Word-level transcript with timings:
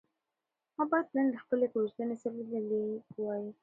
ما 0.77 0.83
باید 0.91 1.07
نن 1.15 1.27
د 1.31 1.35
خپلې 1.43 1.65
کوژدنې 1.73 2.15
سره 2.21 2.33
لیدلي 2.49 2.81
وای. 3.23 3.45